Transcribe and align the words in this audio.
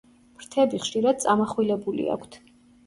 ფრთები 0.37 0.79
ხშირად 0.85 1.21
წამახვილებული 1.27 2.11
აქვთ. 2.19 2.45